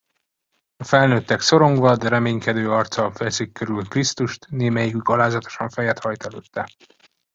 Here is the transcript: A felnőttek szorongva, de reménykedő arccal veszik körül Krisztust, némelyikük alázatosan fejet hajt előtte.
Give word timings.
A 0.79 0.83
felnőttek 0.83 1.39
szorongva, 1.39 1.95
de 1.95 2.09
reménykedő 2.09 2.71
arccal 2.71 3.11
veszik 3.11 3.51
körül 3.51 3.87
Krisztust, 3.87 4.47
némelyikük 4.49 5.09
alázatosan 5.09 5.69
fejet 5.69 5.99
hajt 5.99 6.23
előtte. 6.23 6.67